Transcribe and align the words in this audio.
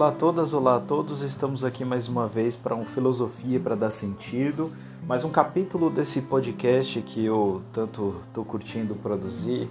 Olá 0.00 0.08
a 0.08 0.12
todas, 0.12 0.54
olá 0.54 0.76
a 0.76 0.80
todos. 0.80 1.20
Estamos 1.20 1.62
aqui 1.62 1.84
mais 1.84 2.08
uma 2.08 2.26
vez 2.26 2.56
para 2.56 2.74
um 2.74 2.86
Filosofia 2.86 3.60
para 3.60 3.74
dar 3.74 3.90
sentido, 3.90 4.72
mais 5.06 5.24
um 5.24 5.28
capítulo 5.28 5.90
desse 5.90 6.22
podcast 6.22 7.02
que 7.02 7.22
eu 7.22 7.60
tanto 7.70 8.16
estou 8.26 8.42
curtindo 8.42 8.94
produzir 8.94 9.68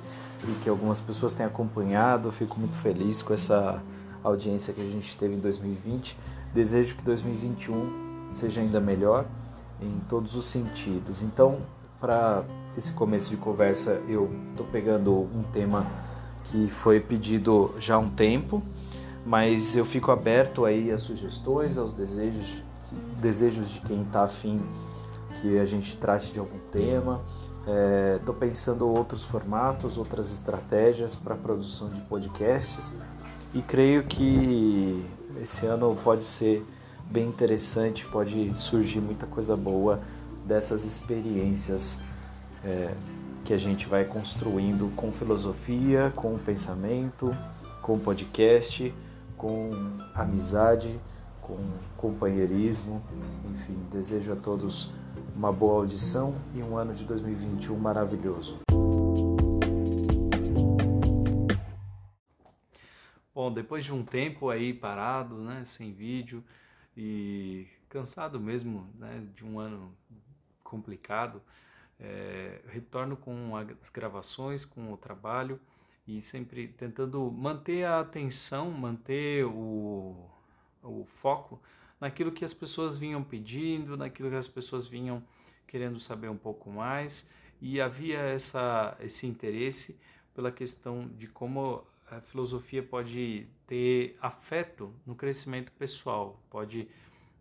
e 0.47 0.51
que 0.61 0.69
algumas 0.69 1.01
pessoas 1.01 1.33
têm 1.33 1.47
acompanhado. 1.47 2.31
Fico 2.31 2.59
muito 2.59 2.75
feliz 2.75 3.23
com 3.23 3.33
essa 3.33 3.81
audiência 4.23 4.71
que 4.71 4.81
a 4.81 4.85
gente 4.85 5.17
teve 5.17 5.33
em 5.33 5.39
2020. 5.39 6.15
Desejo 6.53 6.95
que 6.95 7.03
2021 7.03 8.27
seja 8.29 8.61
ainda 8.61 8.79
melhor 8.79 9.25
em 9.81 9.99
todos 10.07 10.35
os 10.35 10.45
sentidos. 10.45 11.23
Então, 11.23 11.57
para 11.99 12.43
esse 12.77 12.93
começo 12.93 13.31
de 13.31 13.37
conversa, 13.37 13.99
eu 14.07 14.29
estou 14.51 14.67
pegando 14.67 15.11
um 15.11 15.41
tema 15.51 15.87
que 16.43 16.67
foi 16.67 16.99
pedido 16.99 17.73
já 17.79 17.95
há 17.95 17.97
um 17.97 18.11
tempo 18.11 18.61
mas 19.25 19.75
eu 19.75 19.85
fico 19.85 20.11
aberto 20.11 20.65
aí 20.65 20.91
às 20.91 21.01
sugestões, 21.01 21.77
aos 21.77 21.93
desejos, 21.93 22.57
desejos 23.21 23.69
de 23.69 23.81
quem 23.81 24.01
está 24.01 24.23
afim 24.23 24.61
que 25.41 25.57
a 25.57 25.65
gente 25.65 25.95
trate 25.97 26.31
de 26.31 26.39
algum 26.39 26.59
tema. 26.71 27.21
Estou 28.17 28.35
é, 28.35 28.37
pensando 28.39 28.87
outros 28.87 29.25
formatos, 29.25 29.97
outras 29.97 30.31
estratégias 30.31 31.15
para 31.15 31.35
produção 31.35 31.89
de 31.89 32.01
podcasts 32.01 32.97
e 33.53 33.61
creio 33.61 34.03
que 34.03 35.05
esse 35.41 35.65
ano 35.65 35.95
pode 36.03 36.25
ser 36.25 36.65
bem 37.09 37.27
interessante, 37.27 38.05
pode 38.05 38.57
surgir 38.57 38.99
muita 38.99 39.25
coisa 39.25 39.55
boa 39.55 39.99
dessas 40.45 40.83
experiências 40.83 42.01
é, 42.63 42.93
que 43.45 43.53
a 43.53 43.57
gente 43.57 43.87
vai 43.87 44.05
construindo 44.05 44.93
com 44.95 45.11
filosofia, 45.11 46.11
com 46.15 46.37
pensamento, 46.37 47.35
com 47.81 47.97
podcast 47.97 48.93
com 49.39 49.71
amizade, 50.13 50.99
com 51.41 51.57
companheirismo. 51.95 53.01
Enfim, 53.49 53.73
desejo 53.89 54.33
a 54.33 54.35
todos 54.35 54.91
uma 55.33 55.51
boa 55.51 55.79
audição 55.79 56.35
e 56.53 56.61
um 56.61 56.75
ano 56.75 56.93
de 56.93 57.05
2021 57.05 57.77
maravilhoso. 57.77 58.59
Bom, 63.33 63.51
depois 63.53 63.85
de 63.85 63.93
um 63.93 64.03
tempo 64.03 64.49
aí 64.49 64.73
parado, 64.73 65.35
né, 65.35 65.63
sem 65.63 65.93
vídeo 65.93 66.43
e 66.97 67.65
cansado 67.87 68.41
mesmo, 68.41 68.89
né, 68.95 69.25
de 69.33 69.45
um 69.45 69.57
ano 69.57 69.95
complicado, 70.61 71.41
é, 71.97 72.59
retorno 72.67 73.15
com 73.15 73.55
as 73.55 73.89
gravações, 73.89 74.65
com 74.65 74.91
o 74.91 74.97
trabalho 74.97 75.59
e 76.09 76.21
sempre 76.23 76.67
tentando 76.69 77.31
manter 77.31 77.83
a 77.83 77.99
atenção, 77.99 78.71
manter 78.71 79.45
o, 79.45 80.15
o 80.81 81.05
foco 81.21 81.61
naquilo 82.01 82.31
que 82.31 82.43
as 82.43 82.51
pessoas 82.51 82.97
vinham 82.97 83.23
pedindo, 83.23 83.95
naquilo 83.95 84.27
que 84.27 84.35
as 84.35 84.47
pessoas 84.47 84.87
vinham 84.87 85.21
querendo 85.67 85.99
saber 85.99 86.27
um 86.27 86.37
pouco 86.37 86.71
mais. 86.71 87.29
E 87.61 87.79
havia 87.79 88.17
essa, 88.17 88.97
esse 88.99 89.27
interesse 89.27 89.99
pela 90.33 90.51
questão 90.51 91.07
de 91.09 91.27
como 91.27 91.83
a 92.09 92.19
filosofia 92.21 92.81
pode 92.81 93.45
ter 93.67 94.17
afeto 94.19 94.91
no 95.05 95.13
crescimento 95.13 95.71
pessoal, 95.73 96.41
pode 96.49 96.87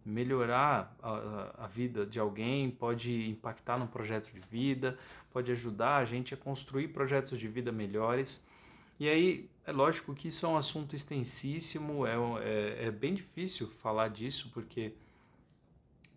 melhorar 0.04 0.94
a, 1.02 1.64
a, 1.64 1.66
vida 1.66 2.04
de 2.04 2.20
alguém, 2.20 2.70
pode 2.70 3.30
impactar 3.30 3.78
no 3.78 3.86
projeto 3.86 4.30
de 4.30 4.40
vida, 4.40 4.98
pode 5.30 5.50
ajudar 5.52 5.96
a 5.96 6.04
gente 6.04 6.34
a 6.34 6.36
construir 6.36 6.88
projetos 6.88 7.38
de 7.38 7.48
vida 7.48 7.72
melhores 7.72 8.46
e 8.98 9.08
aí, 9.08 9.50
é 9.64 9.72
lógico 9.72 10.14
que 10.14 10.28
isso 10.28 10.44
é 10.44 10.48
um 10.48 10.56
assunto 10.56 10.96
extensíssimo, 10.96 12.06
é, 12.06 12.14
é, 12.42 12.86
é 12.86 12.90
bem 12.90 13.14
difícil 13.14 13.68
falar 13.82 14.08
disso, 14.08 14.50
porque 14.52 14.92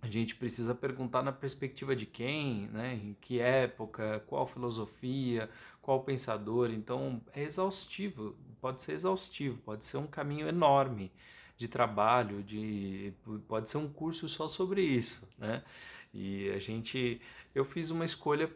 a 0.02 0.08
gente 0.08 0.36
precisa 0.36 0.74
perguntar 0.74 1.22
na 1.22 1.31
perspectiva 1.31 1.96
de 1.96 2.08
quem, 2.08 2.68
né? 2.70 2.96
em 2.96 3.16
que 3.22 3.40
época, 3.40 4.24
qual 4.25 4.47
filosofia, 4.47 5.47
qual 5.80 6.02
pensador. 6.03 6.72
Então, 6.72 7.22
é 7.34 7.44
exaustivo, 7.44 8.36
pode 8.59 8.81
ser 8.81 8.94
exaustivo, 8.94 9.58
pode 9.58 9.86
ser 9.86 9.97
um 9.97 10.08
caminho 10.08 10.47
enorme 10.47 11.12
de 11.56 11.68
trabalho, 11.68 12.41
de 12.41 13.14
pode 13.47 13.70
ser 13.70 13.78
um 13.78 13.88
curso 13.88 14.28
só 14.28 14.47
sobre 14.47 14.81
isso, 14.81 15.30
né? 15.38 15.64
E 16.12 16.50
a 16.50 16.58
gente, 16.58 17.22
eu 17.53 17.64
fiz 17.64 17.91
uma 17.91 18.03
escolha 18.03 18.52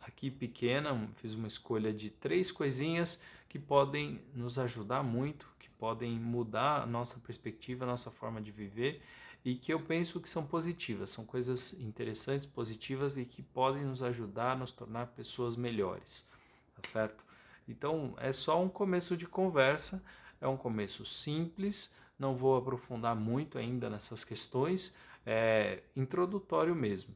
aqui 0.00 0.30
pequena, 0.30 1.08
fiz 1.16 1.34
uma 1.34 1.46
escolha 1.46 1.92
de 1.92 2.08
três 2.08 2.50
coisinhas 2.50 3.22
que 3.48 3.58
podem 3.58 4.20
nos 4.34 4.58
ajudar 4.58 5.02
muito, 5.02 5.48
que 5.58 5.70
podem 5.70 6.18
mudar 6.18 6.82
a 6.82 6.86
nossa 6.86 7.18
perspectiva, 7.20 7.84
a 7.84 7.88
nossa 7.88 8.10
forma 8.10 8.40
de 8.40 8.50
viver 8.50 9.02
e 9.44 9.54
que 9.54 9.72
eu 9.72 9.80
penso 9.80 10.20
que 10.20 10.28
são 10.28 10.44
positivas, 10.44 11.10
são 11.10 11.24
coisas 11.24 11.72
interessantes, 11.80 12.46
positivas 12.46 13.16
e 13.16 13.24
que 13.24 13.42
podem 13.42 13.84
nos 13.84 14.02
ajudar 14.02 14.52
a 14.52 14.56
nos 14.56 14.72
tornar 14.72 15.06
pessoas 15.08 15.56
melhores, 15.56 16.28
tá 16.74 16.86
certo? 16.88 17.24
Então 17.66 18.14
é 18.18 18.32
só 18.32 18.62
um 18.62 18.68
começo 18.68 19.16
de 19.16 19.26
conversa, 19.26 20.02
é 20.40 20.46
um 20.46 20.56
começo 20.56 21.06
simples, 21.06 21.94
não 22.18 22.36
vou 22.36 22.56
aprofundar 22.56 23.14
muito 23.14 23.58
ainda 23.58 23.88
nessas 23.88 24.24
questões, 24.24 24.96
é 25.24 25.82
introdutório 25.94 26.74
mesmo, 26.74 27.14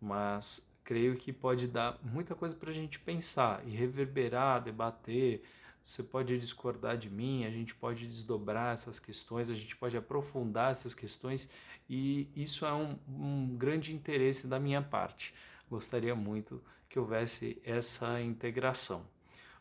mas 0.00 0.70
creio 0.84 1.16
que 1.16 1.32
pode 1.32 1.66
dar 1.66 1.98
muita 2.02 2.34
coisa 2.34 2.54
para 2.54 2.70
a 2.70 2.74
gente 2.74 2.98
pensar 2.98 3.66
e 3.66 3.70
reverberar, 3.70 4.62
debater, 4.62 5.42
você 5.84 6.02
pode 6.02 6.38
discordar 6.38 6.96
de 6.96 7.10
mim, 7.10 7.44
a 7.44 7.50
gente 7.50 7.74
pode 7.74 8.06
desdobrar 8.06 8.72
essas 8.72 8.98
questões, 8.98 9.50
a 9.50 9.54
gente 9.54 9.76
pode 9.76 9.96
aprofundar 9.96 10.70
essas 10.70 10.94
questões 10.94 11.50
e 11.88 12.28
isso 12.34 12.64
é 12.64 12.72
um, 12.72 12.98
um 13.06 13.56
grande 13.56 13.94
interesse 13.94 14.46
da 14.46 14.58
minha 14.58 14.80
parte. 14.80 15.34
Gostaria 15.68 16.14
muito 16.14 16.62
que 16.88 16.98
houvesse 16.98 17.60
essa 17.64 18.20
integração. 18.22 19.04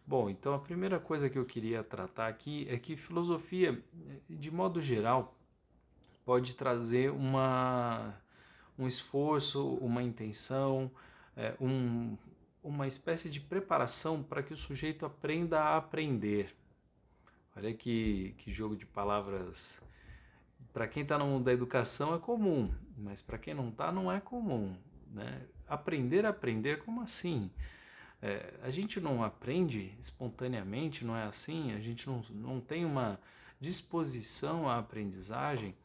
Bom, 0.06 0.30
então 0.30 0.54
a 0.54 0.60
primeira 0.60 1.00
coisa 1.00 1.30
que 1.30 1.38
eu 1.38 1.46
queria 1.46 1.84
tratar 1.84 2.28
aqui 2.28 2.68
é 2.70 2.78
que 2.78 2.96
filosofia, 2.96 3.82
de 4.30 4.52
modo 4.52 4.82
geral, 4.82 5.36
pode 6.26 6.56
trazer 6.56 7.12
uma, 7.12 8.14
um 8.78 8.88
esforço, 8.88 9.76
uma 9.76 10.04
intenção, 10.04 10.92
é, 11.36 11.56
um, 11.60 12.18
uma 12.64 12.88
espécie 12.88 13.30
de 13.30 13.40
preparação 13.42 14.24
para 14.24 14.42
que 14.42 14.54
o 14.54 14.58
sujeito 14.58 15.06
aprenda 15.06 15.60
a 15.60 15.78
aprender. 15.78 16.56
Olha 17.56 17.74
que, 17.74 18.34
que 18.38 18.52
jogo 18.52 18.76
de 18.76 18.86
palavras. 18.86 19.82
Para 20.72 20.88
quem 20.88 21.04
está 21.04 21.18
no 21.18 21.26
mundo 21.26 21.44
da 21.44 21.54
educação 21.54 22.16
é 22.16 22.20
comum, 22.20 22.74
mas 22.98 23.22
para 23.22 23.38
quem 23.38 23.54
não 23.54 23.70
está, 23.70 23.92
não 23.92 24.12
é 24.12 24.20
comum. 24.20 24.76
Né? 25.12 25.42
Aprender 25.68 26.26
a 26.26 26.30
aprender, 26.30 26.80
como 26.80 27.02
assim? 27.02 27.52
É, 28.22 28.54
a 28.64 28.72
gente 28.72 29.00
não 29.02 29.22
aprende 29.22 29.94
espontaneamente, 30.00 31.04
não 31.04 31.16
é 31.16 31.24
assim? 31.26 31.74
A 31.74 31.80
gente 31.80 32.08
não, 32.08 32.24
não 32.32 32.62
tem 32.62 32.86
uma 32.86 33.20
disposição 33.60 34.68
à 34.68 34.80
aprendizagem? 34.80 35.76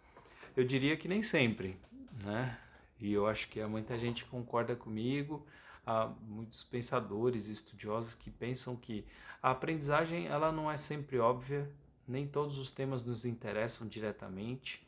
Eu 0.56 0.64
diria 0.64 0.96
que 0.96 1.08
nem 1.08 1.22
sempre, 1.22 1.76
né? 2.24 2.56
E 3.00 3.12
eu 3.12 3.26
acho 3.26 3.48
que 3.48 3.64
muita 3.66 3.98
gente 3.98 4.24
concorda 4.24 4.74
comigo 4.74 5.46
há 5.88 6.12
muitos 6.20 6.64
pensadores 6.64 7.48
e 7.48 7.52
estudiosos 7.52 8.12
que 8.12 8.30
pensam 8.30 8.76
que 8.76 9.06
a 9.42 9.52
aprendizagem 9.52 10.26
ela 10.26 10.52
não 10.52 10.70
é 10.70 10.76
sempre 10.76 11.18
óbvia, 11.18 11.70
nem 12.06 12.26
todos 12.26 12.58
os 12.58 12.70
temas 12.70 13.06
nos 13.06 13.24
interessam 13.24 13.88
diretamente 13.88 14.86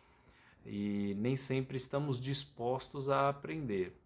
e 0.66 1.14
nem 1.18 1.36
sempre 1.36 1.78
estamos 1.78 2.20
dispostos 2.20 3.08
a 3.08 3.30
aprender. 3.30 3.96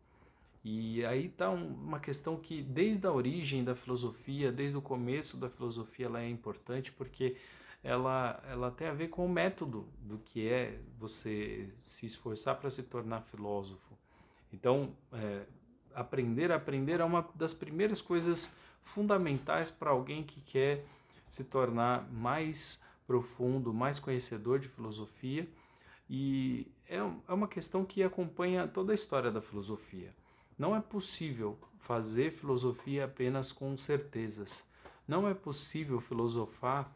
E 0.63 1.05
aí 1.05 1.27
está 1.27 1.51
uma 1.51 1.99
questão 1.99 2.37
que 2.37 2.63
desde 2.63 3.05
a 3.09 3.13
origem 3.13 3.65
da 3.65 3.75
filosofia, 3.75 4.53
desde 4.53 4.77
o 4.77 4.83
começo 4.83 5.37
da 5.37 5.51
filosofia, 5.51 6.07
ela 6.07 6.23
é 6.23 6.29
importante 6.29 6.93
porque 6.93 7.37
ela, 7.83 8.41
ela 8.49 8.71
tem 8.71 8.87
a 8.87 8.95
ver 8.95 9.09
com 9.09 9.27
o 9.27 9.29
método 9.29 9.87
do 10.01 10.19
que 10.19 10.49
é 10.49 10.79
você 10.97 11.69
se 11.75 12.07
esforçar 12.07 12.57
para 12.57 12.71
se 12.71 12.85
tornar 12.85 13.23
filósofo. 13.23 13.99
Então, 14.53 14.95
é, 15.13 15.43
aprender 15.95 16.53
aprender 16.53 17.01
é 17.01 17.05
uma 17.05 17.29
das 17.35 17.55
primeiras 17.55 18.01
coisas 18.01 18.57
fundamentais 18.83 19.71
para 19.71 19.91
alguém 19.91 20.23
que 20.23 20.41
quer 20.41 20.85
se 21.29 21.45
tornar 21.45 22.11
mais 22.13 22.83
profundo, 23.07 23.73
mais 23.73 23.99
conhecedor 23.99 24.59
de 24.59 24.69
filosofia. 24.69 25.49
E 26.09 26.67
é, 26.89 26.97
é 26.97 27.33
uma 27.33 27.49
questão 27.49 27.85
que 27.85 28.03
acompanha 28.03 28.69
toda 28.69 28.93
a 28.93 28.95
história 28.95 29.31
da 29.31 29.41
filosofia. 29.41 30.15
Não 30.59 30.77
é 30.77 30.81
possível 30.81 31.59
fazer 31.81 32.33
filosofia 32.33 33.05
apenas 33.05 33.53
com 33.53 33.77
certezas. 33.77 34.65
Não 35.07 35.29
é 35.29 35.35
possível 35.35 36.01
filosofar 36.01 36.91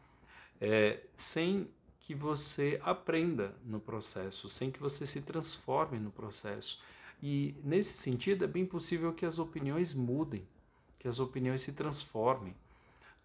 é, 0.59 1.01
sem 1.15 1.69
que 1.99 2.15
você 2.15 2.79
aprenda 2.83 3.53
no 3.63 3.79
processo, 3.79 4.49
sem 4.49 4.71
que 4.71 4.79
você 4.79 5.05
se 5.05 5.21
transforme 5.21 5.99
no 5.99 6.11
processo. 6.11 6.81
E 7.21 7.55
nesse 7.63 7.97
sentido 7.97 8.45
é 8.45 8.47
bem 8.47 8.65
possível 8.65 9.13
que 9.13 9.25
as 9.25 9.39
opiniões 9.39 9.93
mudem, 9.93 10.47
que 10.97 11.07
as 11.07 11.19
opiniões 11.19 11.61
se 11.61 11.73
transformem. 11.73 12.55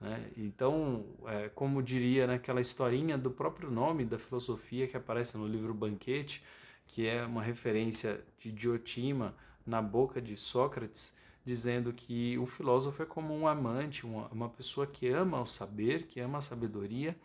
Né? 0.00 0.30
Então, 0.36 1.06
é, 1.26 1.48
como 1.48 1.82
diria 1.82 2.26
naquela 2.26 2.60
historinha 2.60 3.16
do 3.16 3.30
próprio 3.30 3.70
nome 3.70 4.04
da 4.04 4.18
filosofia 4.18 4.88
que 4.88 4.96
aparece 4.96 5.36
no 5.36 5.46
livro 5.46 5.72
Banquete, 5.72 6.42
que 6.86 7.06
é 7.06 7.24
uma 7.24 7.42
referência 7.42 8.22
de 8.38 8.52
Diotima 8.52 9.34
na 9.66 9.80
boca 9.80 10.20
de 10.20 10.36
Sócrates, 10.36 11.16
dizendo 11.44 11.92
que 11.92 12.38
o 12.38 12.46
filósofo 12.46 13.02
é 13.02 13.06
como 13.06 13.34
um 13.34 13.46
amante, 13.46 14.04
uma, 14.04 14.28
uma 14.28 14.48
pessoa 14.48 14.86
que 14.86 15.08
ama 15.08 15.40
o 15.40 15.46
saber, 15.46 16.06
que 16.06 16.20
ama 16.20 16.38
a 16.38 16.42
sabedoria, 16.42 17.16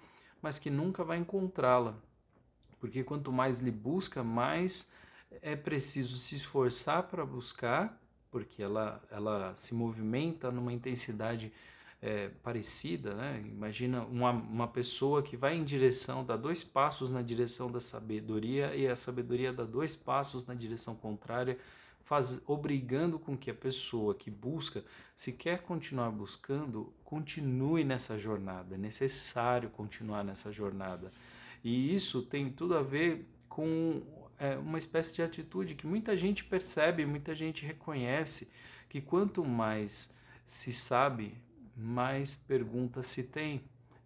mas 0.42 0.60
que 0.60 0.70
nunca 0.70 1.04
vai 1.04 1.18
encontrá-la. 1.18 1.96
Porque 2.80 3.04
quanto 3.04 3.32
mais 3.32 3.60
lhe 3.60 3.72
busca, 3.72 4.24
mais 4.24 4.92
é 5.42 5.56
preciso 5.56 6.18
se 6.18 6.36
esforçar 6.36 7.04
para 7.04 7.26
buscar, 7.26 8.02
porque 8.32 8.62
ela, 8.62 9.02
ela 9.12 9.56
se 9.56 9.74
movimenta 9.74 10.52
numa 10.52 10.74
intensidade 10.74 11.52
é, 12.02 12.30
parecida, 12.44 13.14
né? 13.14 13.44
Imagina 13.46 14.04
uma, 14.04 14.32
uma 14.32 14.68
pessoa 14.68 15.22
que 15.22 15.36
vai 15.36 15.56
em 15.56 15.64
direção, 15.64 16.24
dá 16.24 16.38
dois 16.38 16.64
passos 16.64 17.12
na 17.12 17.22
direção 17.22 17.70
da 17.70 17.82
sabedoria 17.82 18.76
e 18.76 18.88
a 18.88 18.96
sabedoria 18.96 19.52
dá 19.52 19.64
dois 19.64 19.96
passos 19.96 20.46
na 20.46 20.54
direção 20.54 20.96
contrária, 20.96 21.58
faz, 22.04 22.42
obrigando 22.48 23.20
com 23.20 23.38
que 23.38 23.52
a 23.52 23.54
pessoa 23.54 24.16
que 24.16 24.32
busca, 24.32 24.84
se 25.14 25.34
quer 25.34 25.62
continuar 25.62 26.10
buscando, 26.12 26.94
continue 27.04 27.84
nessa 27.84 28.18
jornada. 28.18 28.76
É 28.76 28.78
necessário 28.78 29.70
continuar 29.70 30.24
nessa 30.24 30.52
jornada. 30.52 31.12
E 31.64 31.94
isso 31.94 32.22
tem 32.22 32.50
tudo 32.50 32.78
a 32.78 32.82
ver 32.82 33.28
com 33.50 34.02
é, 34.40 34.58
uma 34.58 34.78
espécie 34.78 35.14
de 35.14 35.22
atitude 35.22 35.76
que 35.76 35.86
muita 35.86 36.16
gente 36.16 36.44
percebe, 36.44 37.06
muita 37.06 37.36
gente 37.36 37.66
reconhece, 37.66 38.50
que 38.88 39.02
quanto 39.02 39.44
mais 39.44 40.16
se 40.46 40.74
sabe, 40.74 41.36
mais 41.76 42.36
perguntas 42.36 43.08
se 43.08 43.24
tem, 43.24 43.62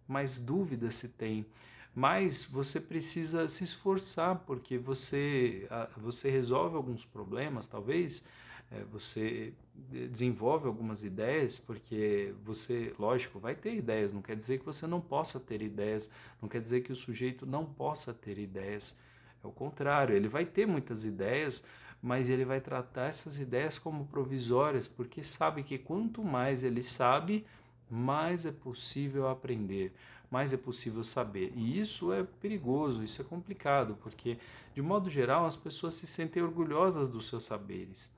mais 0.06 0.38
dúvidas 0.38 0.96
se 0.96 1.10
tem, 1.10 1.46
mais 1.94 2.44
você 2.44 2.80
precisa 2.80 3.48
se 3.48 3.62
esforçar, 3.62 4.40
porque 4.40 4.76
você, 4.76 5.68
você 5.96 6.28
resolve 6.28 6.76
alguns 6.76 7.04
problemas, 7.04 7.68
talvez, 7.68 8.24
é, 8.70 8.82
você 8.84 9.54
desenvolve 9.74 10.66
algumas 10.66 11.04
ideias, 11.04 11.58
porque 11.58 12.34
você, 12.44 12.92
lógico, 12.98 13.38
vai 13.38 13.54
ter 13.54 13.74
ideias, 13.74 14.12
não 14.12 14.22
quer 14.22 14.36
dizer 14.36 14.58
que 14.58 14.64
você 14.64 14.86
não 14.86 15.00
possa 15.00 15.38
ter 15.38 15.62
ideias, 15.62 16.10
não 16.42 16.48
quer 16.48 16.60
dizer 16.60 16.80
que 16.80 16.92
o 16.92 16.96
sujeito 16.96 17.46
não 17.46 17.64
possa 17.64 18.12
ter 18.12 18.38
ideias. 18.38 18.96
É 19.44 19.46
o 19.46 19.52
contrário, 19.52 20.16
ele 20.16 20.26
vai 20.26 20.46
ter 20.46 20.66
muitas 20.66 21.04
ideias, 21.04 21.64
mas 22.02 22.30
ele 22.30 22.44
vai 22.44 22.60
tratar 22.60 23.06
essas 23.06 23.38
ideias 23.38 23.78
como 23.78 24.06
provisórias, 24.06 24.88
porque 24.88 25.22
sabe 25.22 25.62
que 25.62 25.76
quanto 25.76 26.24
mais 26.24 26.64
ele 26.64 26.82
sabe, 26.82 27.46
mais 27.90 28.46
é 28.46 28.52
possível 28.52 29.28
aprender, 29.28 29.94
mais 30.30 30.54
é 30.54 30.56
possível 30.56 31.04
saber. 31.04 31.52
E 31.54 31.78
isso 31.78 32.10
é 32.10 32.22
perigoso, 32.22 33.04
isso 33.04 33.20
é 33.20 33.24
complicado, 33.24 33.98
porque, 34.02 34.38
de 34.74 34.80
modo 34.80 35.10
geral, 35.10 35.44
as 35.44 35.56
pessoas 35.56 35.94
se 35.94 36.06
sentem 36.06 36.42
orgulhosas 36.42 37.06
dos 37.06 37.26
seus 37.26 37.44
saberes. 37.44 38.10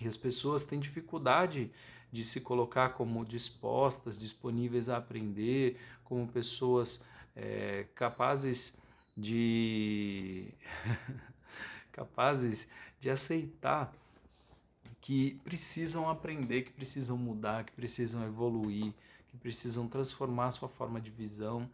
E 0.00 0.08
as 0.08 0.16
pessoas 0.16 0.64
têm 0.64 0.80
dificuldade 0.80 1.70
de 2.10 2.24
se 2.24 2.40
colocar 2.40 2.90
como 2.90 3.24
dispostas, 3.24 4.18
disponíveis 4.18 4.88
a 4.88 4.96
aprender, 4.96 5.78
como 6.04 6.26
pessoas 6.26 7.04
é, 7.34 7.86
capazes 7.94 8.76
de 9.16 10.48
capazes 11.92 12.68
de 12.98 13.10
aceitar 13.10 13.92
que 15.00 15.40
precisam 15.42 16.08
aprender, 16.08 16.62
que 16.62 16.72
precisam 16.72 17.18
mudar, 17.18 17.64
que 17.64 17.72
precisam 17.72 18.24
evoluir, 18.24 18.92
que 19.28 19.36
precisam 19.36 19.88
transformar 19.88 20.52
sua 20.52 20.68
forma 20.68 21.00
de 21.00 21.10
visão. 21.10 21.68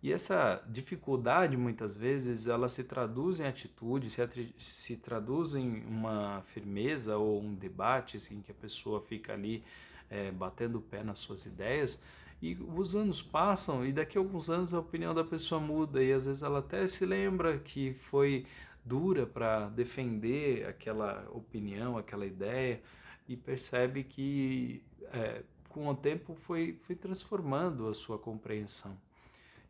E 0.00 0.12
essa 0.12 0.62
dificuldade, 0.68 1.56
muitas 1.56 1.96
vezes, 1.96 2.46
ela 2.46 2.68
se 2.68 2.84
traduz 2.84 3.40
em 3.40 3.46
atitude, 3.46 4.08
se, 4.10 4.54
se 4.60 4.96
traduz 4.96 5.56
em 5.56 5.84
uma 5.86 6.42
firmeza 6.54 7.16
ou 7.16 7.42
um 7.42 7.52
debate, 7.52 8.16
assim, 8.16 8.40
que 8.40 8.52
a 8.52 8.54
pessoa 8.54 9.00
fica 9.00 9.32
ali 9.32 9.64
é, 10.08 10.30
batendo 10.30 10.78
o 10.78 10.82
pé 10.82 11.02
nas 11.02 11.18
suas 11.18 11.46
ideias. 11.46 12.00
E 12.40 12.54
os 12.54 12.94
anos 12.94 13.20
passam 13.20 13.84
e 13.84 13.92
daqui 13.92 14.16
a 14.16 14.20
alguns 14.20 14.48
anos 14.48 14.72
a 14.72 14.78
opinião 14.78 15.12
da 15.12 15.24
pessoa 15.24 15.60
muda 15.60 16.02
e 16.02 16.12
às 16.12 16.24
vezes 16.24 16.42
ela 16.42 16.60
até 16.60 16.86
se 16.86 17.04
lembra 17.04 17.58
que 17.58 17.94
foi 17.94 18.46
dura 18.84 19.26
para 19.26 19.68
defender 19.68 20.66
aquela 20.66 21.28
opinião, 21.32 21.98
aquela 21.98 22.24
ideia 22.24 22.80
e 23.28 23.36
percebe 23.36 24.04
que 24.04 24.82
é, 25.12 25.42
com 25.68 25.88
o 25.88 25.94
tempo 25.94 26.34
foi, 26.34 26.78
foi 26.82 26.96
transformando 26.96 27.88
a 27.88 27.94
sua 27.94 28.18
compreensão. 28.18 28.96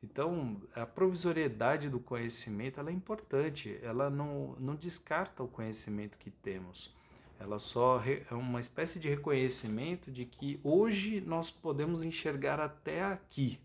Então, 0.03 0.61
a 0.75 0.87
provisoriedade 0.87 1.91
do 1.91 1.99
conhecimento 1.99 2.79
ela 2.79 2.91
é 2.91 2.93
importante, 2.93 3.79
ela 3.83 4.09
não, 4.09 4.55
não 4.61 4.77
descarta 4.77 5.43
o 5.43 5.49
conhecimento 5.49 6.17
que 6.19 6.31
temos. 6.31 6.97
Ela 7.39 7.59
só 7.59 8.03
é 8.05 8.35
uma 8.35 8.61
espécie 8.61 8.99
de 8.99 9.09
reconhecimento 9.09 10.11
de 10.11 10.25
que 10.25 10.61
hoje 10.65 11.21
nós 11.21 11.51
podemos 11.51 12.03
enxergar 12.03 12.59
até 12.59 13.03
aqui 13.03 13.61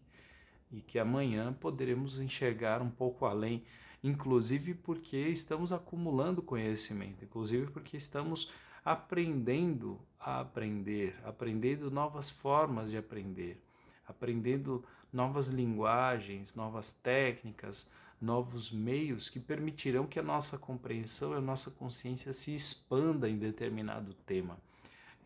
e 0.72 0.82
que 0.82 1.00
amanhã 1.00 1.54
poderemos 1.54 2.20
enxergar 2.20 2.82
um 2.82 2.90
pouco 2.90 3.26
além 3.26 3.64
inclusive 4.04 4.74
porque 4.74 5.18
estamos 5.18 5.72
acumulando 5.72 6.42
conhecimento, 6.42 7.24
inclusive 7.24 7.68
porque 7.68 7.96
estamos 7.96 8.52
aprendendo 8.84 9.98
a 10.20 10.42
aprender, 10.42 11.16
aprendendo 11.24 11.90
novas 11.90 12.30
formas 12.30 12.92
de 12.92 12.98
aprender, 12.98 13.64
aprendendo 14.06 14.84
novas 15.12 15.48
linguagens, 15.48 16.54
novas 16.54 16.92
técnicas, 16.92 17.90
novos 18.24 18.72
meios 18.72 19.30
que 19.30 19.40
permitirão 19.40 20.08
que 20.08 20.18
a 20.18 20.24
nossa 20.24 20.58
compreensão 20.58 21.34
e 21.34 21.38
a 21.38 21.42
nossa 21.42 21.70
consciência 21.70 22.32
se 22.32 22.56
expanda 22.56 23.30
em 23.30 23.38
determinado 23.38 24.14
tema. 24.26 24.58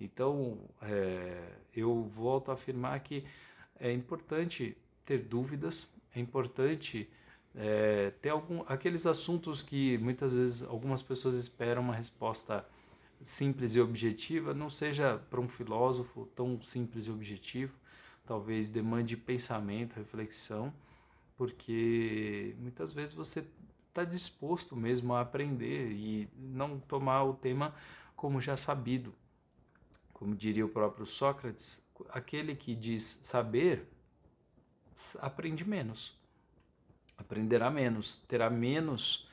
Então, 0.02 0.58
é, 0.82 1.54
eu 1.76 2.04
volto 2.16 2.50
a 2.50 2.56
afirmar 2.56 3.00
que 3.02 3.24
é 3.80 3.94
importante 3.94 4.76
ter 5.06 5.20
dúvidas, 5.20 5.88
é 6.16 6.20
importante 6.20 7.08
é, 7.56 8.12
ter 8.22 8.30
algum, 8.30 8.64
aqueles 8.68 9.06
assuntos 9.06 9.62
que 9.62 9.98
muitas 10.00 10.34
vezes 10.34 10.64
algumas 10.64 11.02
pessoas 11.02 11.36
esperam 11.36 11.82
uma 11.82 11.96
resposta 11.96 12.66
simples 13.24 13.76
e 13.76 13.82
objetiva, 13.82 14.54
não 14.54 14.70
seja 14.70 15.20
para 15.30 15.40
um 15.40 15.48
filósofo 15.48 16.28
tão 16.36 16.62
simples 16.62 17.08
e 17.08 17.12
objetivo, 17.12 17.74
talvez 18.26 18.70
demande 18.70 19.16
pensamento, 19.16 19.96
reflexão, 19.96 20.74
porque 21.38 22.56
muitas 22.60 22.92
vezes 22.92 23.16
você 23.16 23.48
está 23.88 24.04
disposto 24.04 24.76
mesmo 24.76 25.14
a 25.14 25.22
aprender 25.22 25.92
e 25.92 26.28
não 26.36 26.80
tomar 26.80 27.24
o 27.24 27.34
tema 27.34 27.74
como 28.16 28.42
já 28.42 28.58
sabido. 28.58 29.14
Como 30.12 30.36
diria 30.36 30.66
o 30.66 30.70
próprio 30.70 31.06
Sócrates, 31.06 31.88
aquele 32.10 32.56
que 32.56 32.76
diz 32.76 33.20
saber 33.22 33.88
aprende 35.22 35.64
menos 35.64 36.18
aprenderá 37.18 37.70
menos, 37.70 38.22
terá 38.28 38.50
menos 38.50 39.28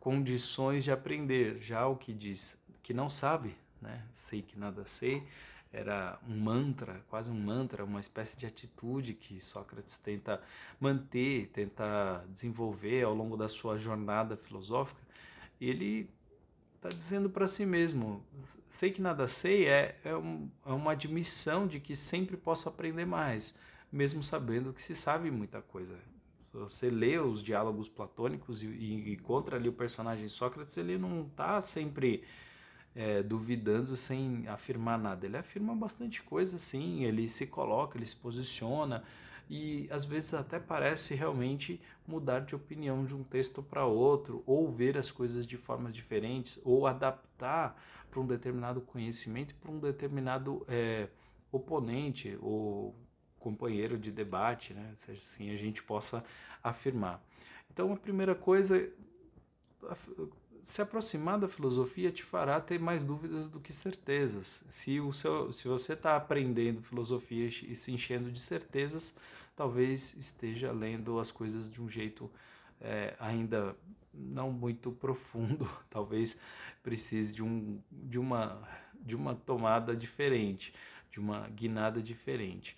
condições 0.00 0.82
de 0.82 0.90
aprender. 0.90 1.60
Já 1.60 1.86
o 1.86 1.96
que 1.96 2.12
diz 2.12 2.60
que 2.82 2.94
não 2.94 3.10
sabe, 3.10 3.56
né? 3.80 4.04
sei 4.12 4.42
que 4.42 4.58
nada 4.58 4.84
sei, 4.84 5.26
era 5.76 6.18
um 6.26 6.40
mantra, 6.40 7.04
quase 7.10 7.30
um 7.30 7.38
mantra, 7.38 7.84
uma 7.84 8.00
espécie 8.00 8.36
de 8.36 8.46
atitude 8.46 9.12
que 9.12 9.40
Sócrates 9.40 9.98
tenta 9.98 10.40
manter, 10.80 11.50
tenta 11.52 12.24
desenvolver 12.30 13.04
ao 13.04 13.14
longo 13.14 13.36
da 13.36 13.48
sua 13.48 13.76
jornada 13.76 14.36
filosófica. 14.36 15.00
Ele 15.60 16.08
está 16.76 16.88
dizendo 16.88 17.28
para 17.28 17.46
si 17.46 17.66
mesmo: 17.66 18.24
sei 18.66 18.90
que 18.90 19.02
nada 19.02 19.28
sei 19.28 19.66
é, 19.68 20.00
é, 20.02 20.16
um, 20.16 20.48
é 20.64 20.72
uma 20.72 20.92
admissão 20.92 21.66
de 21.66 21.78
que 21.78 21.94
sempre 21.94 22.38
posso 22.38 22.68
aprender 22.70 23.04
mais, 23.04 23.54
mesmo 23.92 24.22
sabendo 24.22 24.72
que 24.72 24.80
se 24.80 24.96
sabe 24.96 25.30
muita 25.30 25.60
coisa 25.60 25.96
você 26.52 26.88
lê 26.88 27.18
os 27.18 27.42
diálogos 27.42 27.88
platônicos 27.88 28.62
e, 28.62 28.66
e 28.66 29.12
encontra 29.12 29.56
ali 29.56 29.68
o 29.68 29.72
personagem 29.72 30.28
Sócrates, 30.28 30.76
ele 30.76 30.96
não 30.96 31.26
está 31.26 31.60
sempre 31.60 32.24
é, 32.96 33.22
duvidando 33.22 33.96
sem 33.96 34.48
afirmar 34.48 34.98
nada. 34.98 35.26
Ele 35.26 35.36
afirma 35.36 35.76
bastante 35.76 36.22
coisa, 36.22 36.58
sim, 36.58 37.04
ele 37.04 37.28
se 37.28 37.46
coloca, 37.46 37.98
ele 37.98 38.06
se 38.06 38.16
posiciona 38.16 39.04
e 39.48 39.86
às 39.90 40.04
vezes 40.04 40.34
até 40.34 40.58
parece 40.58 41.14
realmente 41.14 41.80
mudar 42.06 42.40
de 42.40 42.54
opinião 42.54 43.04
de 43.04 43.14
um 43.14 43.22
texto 43.22 43.62
para 43.62 43.84
outro, 43.84 44.42
ou 44.46 44.70
ver 44.70 44.98
as 44.98 45.10
coisas 45.10 45.46
de 45.46 45.56
formas 45.56 45.94
diferentes, 45.94 46.58
ou 46.64 46.86
adaptar 46.86 47.80
para 48.10 48.20
um 48.20 48.26
determinado 48.26 48.80
conhecimento, 48.80 49.54
para 49.56 49.70
um 49.70 49.78
determinado 49.78 50.64
é, 50.68 51.08
oponente 51.52 52.36
ou 52.40 52.94
companheiro 53.38 53.96
de 53.96 54.10
debate, 54.10 54.74
né? 54.74 54.92
se 54.96 55.12
assim 55.12 55.54
a 55.54 55.56
gente 55.56 55.82
possa 55.82 56.24
afirmar. 56.62 57.22
Então, 57.70 57.92
a 57.92 57.96
primeira 57.96 58.34
coisa, 58.34 58.90
se 60.66 60.82
aproximar 60.82 61.38
da 61.38 61.48
filosofia 61.48 62.10
te 62.10 62.24
fará 62.24 62.60
ter 62.60 62.80
mais 62.80 63.04
dúvidas 63.04 63.48
do 63.48 63.60
que 63.60 63.72
certezas. 63.72 64.64
Se, 64.68 64.98
o 65.00 65.12
seu, 65.12 65.52
se 65.52 65.68
você 65.68 65.92
está 65.92 66.16
aprendendo 66.16 66.82
filosofia 66.82 67.46
e 67.46 67.76
se 67.76 67.92
enchendo 67.92 68.32
de 68.32 68.40
certezas, 68.40 69.14
talvez 69.54 70.16
esteja 70.16 70.72
lendo 70.72 71.20
as 71.20 71.30
coisas 71.30 71.70
de 71.70 71.80
um 71.80 71.88
jeito 71.88 72.28
é, 72.80 73.14
ainda 73.20 73.76
não 74.12 74.50
muito 74.50 74.90
profundo, 74.90 75.70
talvez 75.88 76.36
precise 76.82 77.32
de, 77.32 77.44
um, 77.44 77.80
de, 77.92 78.18
uma, 78.18 78.60
de 79.00 79.14
uma 79.14 79.36
tomada 79.36 79.94
diferente, 79.94 80.74
de 81.12 81.20
uma 81.20 81.46
guinada 81.48 82.02
diferente. 82.02 82.76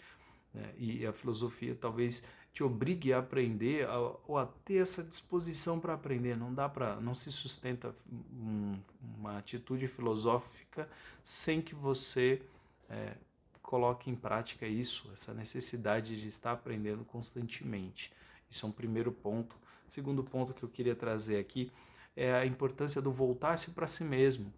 Né? 0.52 0.74
E 0.76 1.06
a 1.06 1.12
filosofia 1.14 1.74
talvez 1.74 2.22
te 2.52 2.64
obrigue 2.64 3.12
a 3.12 3.18
aprender 3.18 3.86
a, 3.86 3.98
ou 4.26 4.36
a 4.36 4.46
ter 4.64 4.78
essa 4.78 5.02
disposição 5.02 5.78
para 5.78 5.94
aprender. 5.94 6.36
Não 6.36 6.52
dá 6.52 6.68
para, 6.68 6.96
não 6.96 7.14
se 7.14 7.30
sustenta 7.30 7.94
um, 8.32 8.76
uma 9.16 9.38
atitude 9.38 9.86
filosófica 9.86 10.88
sem 11.22 11.60
que 11.60 11.74
você 11.74 12.42
é, 12.90 13.14
coloque 13.62 14.10
em 14.10 14.14
prática 14.14 14.66
isso, 14.66 15.10
essa 15.12 15.34
necessidade 15.34 16.20
de 16.20 16.26
estar 16.26 16.52
aprendendo 16.52 17.04
constantemente. 17.04 18.12
Isso 18.50 18.64
é 18.64 18.68
um 18.68 18.72
primeiro 18.72 19.12
ponto. 19.12 19.54
Segundo 19.86 20.24
ponto 20.24 20.54
que 20.54 20.62
eu 20.62 20.68
queria 20.68 20.94
trazer 20.94 21.38
aqui 21.38 21.70
é 22.16 22.34
a 22.34 22.46
importância 22.46 23.00
do 23.00 23.12
voltar-se 23.12 23.70
para 23.70 23.86
si 23.86 24.02
mesmo, 24.02 24.52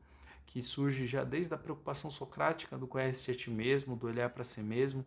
que 0.46 0.62
surge 0.62 1.06
já 1.06 1.22
desde 1.24 1.52
a 1.52 1.58
preocupação 1.58 2.10
socrática 2.10 2.78
do 2.78 2.86
conhece 2.86 3.30
a 3.30 3.34
ti 3.34 3.50
mesmo, 3.50 3.94
do 3.96 4.06
olhar 4.06 4.30
para 4.30 4.44
si 4.44 4.62
mesmo, 4.62 5.04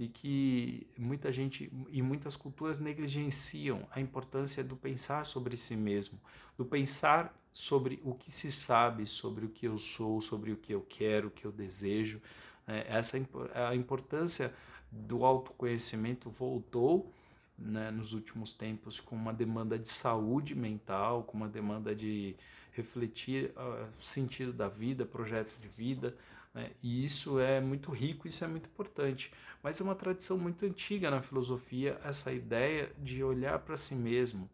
e 0.00 0.08
que 0.08 0.86
muita 0.96 1.30
gente 1.30 1.70
e 1.90 2.00
muitas 2.00 2.34
culturas 2.34 2.80
negligenciam 2.80 3.86
a 3.90 4.00
importância 4.00 4.64
do 4.64 4.74
pensar 4.74 5.26
sobre 5.26 5.58
si 5.58 5.76
mesmo, 5.76 6.18
do 6.56 6.64
pensar 6.64 7.38
sobre 7.52 8.00
o 8.02 8.14
que 8.14 8.30
se 8.30 8.50
sabe, 8.50 9.06
sobre 9.06 9.44
o 9.44 9.50
que 9.50 9.68
eu 9.68 9.76
sou, 9.76 10.22
sobre 10.22 10.52
o 10.52 10.56
que 10.56 10.72
eu 10.72 10.80
quero, 10.88 11.28
o 11.28 11.30
que 11.30 11.44
eu 11.44 11.52
desejo. 11.52 12.18
É, 12.66 12.86
essa 12.96 13.18
a 13.54 13.74
importância 13.76 14.54
do 14.90 15.22
autoconhecimento 15.22 16.30
voltou 16.30 17.12
né, 17.58 17.90
nos 17.90 18.14
últimos 18.14 18.54
tempos 18.54 19.00
com 19.00 19.14
uma 19.14 19.34
demanda 19.34 19.78
de 19.78 19.88
saúde 19.88 20.54
mental, 20.54 21.24
com 21.24 21.36
uma 21.36 21.48
demanda 21.48 21.94
de 21.94 22.34
refletir 22.72 23.52
o 23.98 24.02
sentido 24.02 24.50
da 24.50 24.66
vida, 24.66 25.04
projeto 25.04 25.52
de 25.60 25.68
vida, 25.68 26.16
né, 26.54 26.70
e 26.82 27.04
isso 27.04 27.38
é 27.38 27.60
muito 27.60 27.90
rico, 27.90 28.26
isso 28.26 28.44
é 28.44 28.48
muito 28.48 28.66
importante. 28.66 29.32
Mas 29.62 29.80
é 29.80 29.84
uma 29.84 29.94
tradição 29.94 30.38
muito 30.38 30.64
antiga 30.64 31.10
na 31.10 31.22
filosofia 31.22 32.00
essa 32.04 32.32
ideia 32.32 32.92
de 32.98 33.22
olhar 33.22 33.58
para 33.60 33.76
si 33.76 33.94
mesmo, 33.94 34.48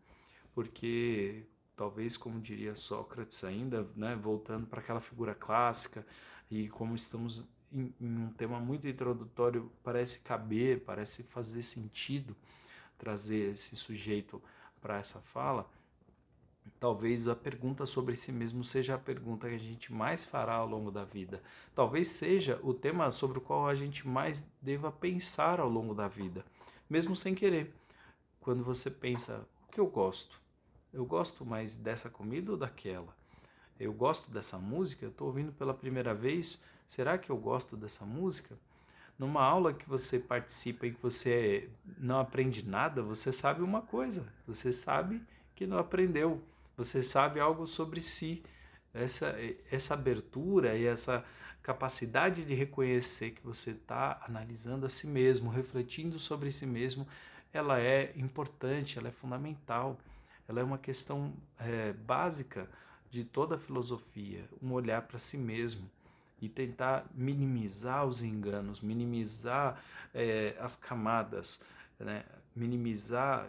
porque 0.55 1.45
talvez, 1.77 2.17
como 2.17 2.41
diria 2.41 2.75
Sócrates 2.75 3.45
ainda, 3.45 3.87
né, 3.95 4.17
voltando 4.17 4.67
para 4.67 4.81
aquela 4.81 5.01
figura 5.01 5.35
clássica, 5.35 6.07
e 6.51 6.69
como 6.69 6.95
estamos 6.95 7.49
em, 7.73 7.93
em 8.01 8.19
um 8.19 8.33
tema 8.33 8.59
muito 8.61 8.87
introdutório, 8.87 9.71
parece 9.83 10.21
caber, 10.21 10.81
parece 10.85 11.23
fazer 11.23 11.63
sentido 11.63 12.37
trazer 12.99 13.53
esse 13.53 13.77
sujeito 13.77 14.43
para 14.81 14.99
essa 14.99 15.21
fala, 15.21 15.69
talvez 16.79 17.29
a 17.29 17.35
pergunta 17.35 17.87
sobre 17.87 18.17
si 18.17 18.33
mesmo 18.33 18.63
seja 18.65 18.95
a 18.95 18.99
pergunta 18.99 19.49
que 19.49 19.55
a 19.55 19.59
gente 19.59 19.93
mais 19.93 20.25
fará 20.25 20.55
ao 20.55 20.67
longo 20.69 20.91
da 20.91 21.05
vida. 21.05 21.43
Talvez 21.75 22.09
seja 22.09 22.61
o 22.63 22.75
tema 22.75 23.11
sobre 23.11 23.39
o 23.39 23.41
qual 23.41 23.69
a 23.69 23.75
gente 23.75 24.07
mais 24.07 24.45
deva 24.61 24.91
pensar 24.91 25.61
ao 25.61 25.69
longo 25.69 25.95
da 25.95 26.09
vida, 26.09 26.45
mesmo 26.89 27.17
sem 27.17 27.35
querer. 27.35 27.75
Quando 28.41 28.63
você 28.63 28.91
pensa, 28.91 29.47
o 29.69 29.73
que 29.73 29.81
eu 29.81 29.87
gosto? 29.87 30.41
Eu 30.93 31.05
gosto 31.05 31.45
mais 31.45 31.77
dessa 31.77 32.09
comida 32.09 32.53
ou 32.53 32.57
daquela? 32.57 33.15
Eu 33.79 33.93
gosto 33.93 34.31
dessa 34.31 34.59
música, 34.59 35.05
eu 35.05 35.11
estou 35.11 35.27
ouvindo 35.29 35.53
pela 35.53 35.75
primeira 35.75 36.15
vez, 36.15 36.65
será 36.87 37.19
que 37.19 37.31
eu 37.31 37.37
gosto 37.37 37.77
dessa 37.77 38.05
música? 38.05 38.57
numa 39.19 39.43
aula 39.43 39.73
que 39.73 39.89
você 39.89 40.19
participa 40.19 40.87
e 40.87 40.93
que 40.93 41.03
você 41.03 41.71
não 41.99 42.19
aprende 42.19 42.69
nada, 42.69 43.03
você 43.03 43.33
sabe 43.33 43.63
uma 43.63 43.81
coisa, 43.81 44.27
você 44.47 44.73
sabe 44.73 45.23
que 45.55 45.67
não 45.67 45.79
aprendeu, 45.79 46.43
você 46.77 47.03
sabe 47.03 47.41
algo 47.41 47.67
sobre 47.67 48.01
si. 48.01 48.43
Essa, 48.93 49.35
essa 49.71 49.93
abertura 49.93 50.75
e 50.75 50.87
essa 50.87 51.25
capacidade 51.63 52.45
de 52.45 52.55
reconhecer 52.55 53.33
que 53.33 53.45
você 53.45 53.73
está 53.73 54.23
analisando 54.27 54.87
a 54.87 54.89
si 54.89 55.07
mesmo, 55.07 55.51
refletindo 55.51 56.19
sobre 56.19 56.51
si 56.51 56.65
mesmo, 56.65 57.07
ela 57.53 57.81
é 57.81 58.13
importante, 58.17 58.99
ela 58.99 59.09
é 59.09 59.13
fundamental, 59.13 59.99
ela 60.49 60.61
é 60.61 60.65
uma 60.65 60.79
questão 60.79 61.33
é, 61.59 61.93
básica 61.93 62.69
de 63.11 63.25
toda 63.25 63.57
a 63.57 63.59
filosofia, 63.59 64.49
um 64.63 64.73
olhar 64.73 65.03
para 65.03 65.19
si 65.19 65.37
mesmo 65.37 65.91
e 66.41 66.49
tentar 66.49 67.07
minimizar 67.15 68.05
os 68.05 68.23
enganos, 68.23 68.81
minimizar 68.81 69.83
é, 70.15 70.55
as 70.61 70.77
camadas, 70.77 71.61
né? 71.99 72.25
minimizar 72.55 73.49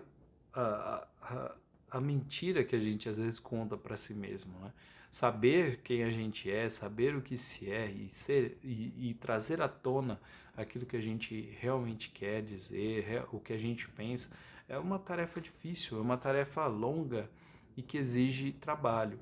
a, 0.53 0.61
a, 0.61 1.07
a, 1.21 1.55
mentira 2.01 2.63
que 2.63 2.75
a 2.75 2.79
gente 2.79 3.07
às 3.07 3.17
vezes 3.17 3.39
conta 3.39 3.77
para 3.77 3.95
si 3.95 4.13
mesmo. 4.13 4.59
Né? 4.59 4.71
Saber 5.11 5.79
quem 5.83 6.03
a 6.03 6.09
gente 6.09 6.51
é, 6.51 6.69
saber 6.69 7.15
o 7.15 7.21
que 7.21 7.37
se 7.37 7.71
é 7.71 7.89
e, 7.89 8.09
ser, 8.09 8.57
e, 8.63 9.09
e 9.09 9.13
trazer 9.13 9.61
à 9.61 9.67
tona 9.67 10.19
aquilo 10.55 10.85
que 10.85 10.97
a 10.97 11.01
gente 11.01 11.55
realmente 11.59 12.09
quer 12.09 12.41
dizer, 12.41 13.25
o 13.31 13.39
que 13.39 13.53
a 13.53 13.57
gente 13.57 13.87
pensa, 13.89 14.35
é 14.67 14.77
uma 14.77 14.99
tarefa 14.99 15.39
difícil, 15.39 15.97
é 15.97 16.01
uma 16.01 16.17
tarefa 16.17 16.65
longa 16.67 17.29
e 17.75 17.81
que 17.81 17.97
exige 17.97 18.51
trabalho 18.51 19.19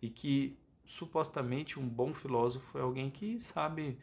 e 0.00 0.08
que 0.08 0.56
supostamente 0.84 1.78
um 1.78 1.86
bom 1.86 2.14
filósofo 2.14 2.78
é 2.78 2.80
alguém 2.80 3.10
que 3.10 3.38
sabe 3.38 3.98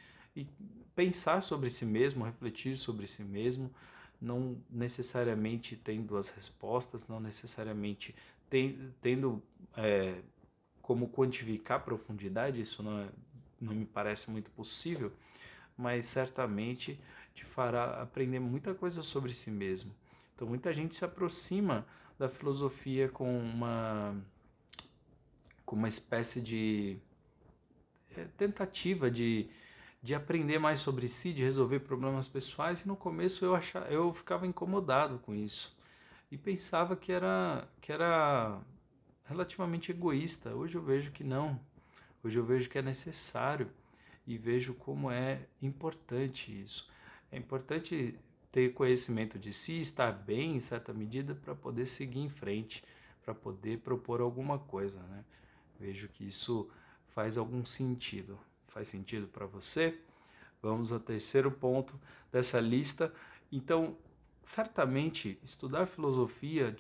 pensar 0.96 1.42
sobre 1.42 1.70
si 1.70 1.86
mesmo, 1.86 2.24
refletir 2.24 2.78
sobre 2.78 3.08
si 3.08 3.24
mesmo, 3.24 3.72
não 4.26 4.58
necessariamente 4.70 5.76
tendo 5.76 6.18
as 6.18 6.30
respostas, 6.30 7.08
não 7.08 7.20
necessariamente 7.20 8.16
tem, 8.50 8.92
tendo 9.02 9.42
é, 9.78 10.16
como 10.82 11.08
quantificar 11.10 11.84
profundidade, 11.84 12.60
isso 12.60 12.82
não, 12.82 13.00
é, 13.00 13.08
não 13.62 13.74
me 13.74 13.86
parece 13.86 14.32
muito 14.32 14.50
possível, 14.52 15.12
mas 15.78 16.06
certamente 16.06 17.00
te 17.36 17.46
fará 17.46 18.02
aprender 18.02 18.40
muita 18.40 18.74
coisa 18.74 19.04
sobre 19.04 19.34
si 19.34 19.52
mesmo. 19.52 19.94
Então, 20.34 20.48
muita 20.48 20.74
gente 20.74 20.96
se 20.96 21.06
aproxima 21.06 21.86
da 22.18 22.28
filosofia 22.28 23.10
com 23.10 23.40
uma 23.40 24.16
com 25.66 25.76
uma 25.76 25.88
espécie 25.88 26.40
de 26.40 26.98
é, 28.16 28.26
tentativa 28.38 29.10
de, 29.10 29.50
de 30.06 30.14
aprender 30.14 30.60
mais 30.60 30.82
sobre 30.82 31.10
si, 31.10 31.34
de 31.34 31.42
resolver 31.42 31.80
problemas 31.80 32.28
pessoais, 32.28 32.82
e 32.82 32.88
no 32.88 32.96
começo 32.96 33.44
eu, 33.44 33.56
achava, 33.56 33.88
eu 33.88 34.14
ficava 34.14 34.46
incomodado 34.46 35.18
com 35.18 35.34
isso 35.34 35.76
e 36.32 36.38
pensava 36.38 36.96
que 36.96 37.12
era, 37.12 37.68
que 37.82 37.92
era 37.92 38.62
relativamente 39.24 39.90
egoísta. 39.90 40.54
Hoje 40.54 40.76
eu 40.76 40.82
vejo 40.84 41.12
que 41.12 41.24
não, 41.24 41.60
hoje 42.24 42.38
eu 42.38 42.46
vejo 42.46 42.70
que 42.70 42.78
é 42.78 42.84
necessário 42.84 43.68
e 44.28 44.38
vejo 44.38 44.76
como 44.76 45.10
é 45.10 45.48
importante 45.60 46.52
isso. 46.52 46.88
É 47.32 47.38
importante 47.38 48.14
ter 48.52 48.74
conhecimento 48.74 49.40
de 49.40 49.52
si, 49.52 49.82
estar 49.82 50.12
bem 50.12 50.58
em 50.58 50.60
certa 50.60 50.94
medida 50.94 51.34
para 51.34 51.56
poder 51.56 51.88
seguir 51.88 52.20
em 52.20 52.30
frente, 52.30 52.84
para 53.24 53.34
poder 53.34 53.80
propor 53.80 54.22
alguma 54.22 54.60
coisa, 54.60 55.02
né? 55.02 55.26
Vejo 55.80 56.08
que 56.10 56.28
isso 56.28 56.70
faz 57.08 57.40
algum 57.40 57.66
sentido. 57.66 58.38
Faz 58.76 58.90
sentido 58.90 59.26
para 59.30 59.46
você? 59.46 59.98
Vamos 60.62 60.92
ao 60.92 61.00
terceiro 61.00 61.50
ponto 61.50 61.98
dessa 62.30 62.60
lista. 62.60 63.10
Então, 63.50 63.96
certamente, 64.42 65.40
estudar 65.42 65.88
filosofia, 65.88 66.76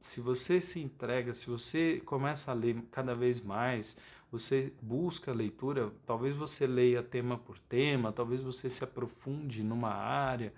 se 0.00 0.20
você 0.20 0.60
se 0.60 0.80
entrega, 0.80 1.32
se 1.32 1.48
você 1.48 2.02
começa 2.04 2.50
a 2.50 2.54
ler 2.54 2.82
cada 2.90 3.14
vez 3.14 3.40
mais, 3.40 3.96
você 4.28 4.72
busca 4.82 5.30
a 5.30 5.34
leitura, 5.34 5.92
talvez 6.04 6.34
você 6.34 6.66
leia 6.66 7.00
tema 7.00 7.38
por 7.38 7.60
tema, 7.60 8.12
talvez 8.12 8.42
você 8.42 8.68
se 8.68 8.82
aprofunde 8.82 9.62
numa 9.62 9.94
área, 9.94 10.52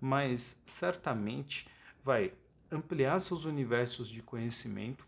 mas 0.00 0.64
certamente 0.66 1.64
vai 2.02 2.32
ampliar 2.72 3.20
seus 3.20 3.44
universos 3.44 4.08
de 4.08 4.20
conhecimento, 4.20 5.06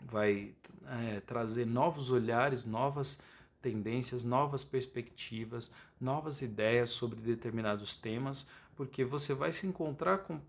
vai 0.00 0.52
é, 0.84 1.20
trazer 1.20 1.64
novos 1.64 2.10
olhares, 2.10 2.64
novas 2.64 3.22
tendências, 3.62 4.24
novas 4.24 4.64
perspectivas, 4.64 5.72
novas 6.00 6.42
ideias 6.42 6.90
sobre 6.90 7.20
determinados 7.20 7.94
temas, 7.94 8.50
porque 8.76 9.04
você 9.04 9.32
vai 9.32 9.52
se 9.52 9.66
encontrar 9.66 10.18
com 10.18 10.40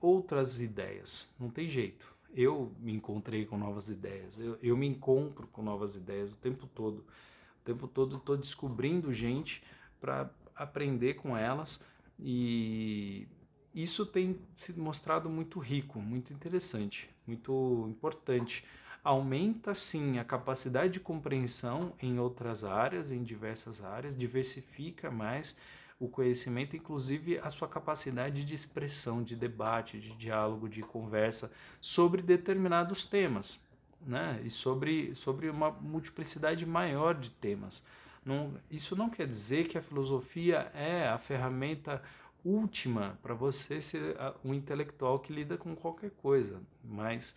outras 0.00 0.60
ideias. 0.60 1.30
Não 1.38 1.48
tem 1.48 1.68
jeito. 1.68 2.14
Eu 2.34 2.72
me 2.80 2.92
encontrei 2.92 3.46
com 3.46 3.56
novas 3.56 3.88
ideias, 3.88 4.38
eu, 4.38 4.58
eu 4.62 4.76
me 4.76 4.86
encontro 4.86 5.46
com 5.46 5.62
novas 5.62 5.96
ideias 5.96 6.34
o 6.34 6.38
tempo 6.38 6.66
todo. 6.66 6.98
O 6.98 7.64
tempo 7.64 7.88
todo 7.88 8.16
estou 8.16 8.36
descobrindo 8.36 9.12
gente 9.12 9.62
para 10.00 10.28
aprender 10.54 11.14
com 11.14 11.36
elas 11.36 11.82
e 12.18 13.26
isso 13.74 14.04
tem 14.04 14.38
se 14.54 14.72
mostrado 14.72 15.28
muito 15.28 15.58
rico, 15.58 16.00
muito 16.00 16.32
interessante, 16.32 17.08
muito 17.26 17.86
importante 17.88 18.64
aumenta 19.06 19.72
sim 19.72 20.18
a 20.18 20.24
capacidade 20.24 20.94
de 20.94 20.98
compreensão 20.98 21.92
em 22.02 22.18
outras 22.18 22.64
áreas, 22.64 23.12
em 23.12 23.22
diversas 23.22 23.80
áreas, 23.80 24.18
diversifica 24.18 25.12
mais 25.12 25.56
o 26.00 26.08
conhecimento, 26.08 26.74
inclusive 26.74 27.38
a 27.38 27.48
sua 27.48 27.68
capacidade 27.68 28.44
de 28.44 28.52
expressão, 28.52 29.22
de 29.22 29.36
debate, 29.36 30.00
de 30.00 30.10
diálogo, 30.16 30.68
de 30.68 30.82
conversa 30.82 31.52
sobre 31.80 32.20
determinados 32.20 33.04
temas, 33.04 33.64
né? 34.04 34.40
E 34.44 34.50
sobre, 34.50 35.14
sobre 35.14 35.48
uma 35.48 35.70
multiplicidade 35.70 36.66
maior 36.66 37.14
de 37.14 37.30
temas. 37.30 37.86
Não, 38.24 38.54
isso 38.68 38.96
não 38.96 39.08
quer 39.08 39.28
dizer 39.28 39.68
que 39.68 39.78
a 39.78 39.82
filosofia 39.82 40.68
é 40.74 41.06
a 41.06 41.16
ferramenta 41.16 42.02
última 42.44 43.16
para 43.22 43.34
você 43.34 43.80
ser 43.80 44.16
um 44.44 44.52
intelectual 44.52 45.20
que 45.20 45.32
lida 45.32 45.56
com 45.56 45.76
qualquer 45.76 46.10
coisa, 46.10 46.60
mas 46.82 47.36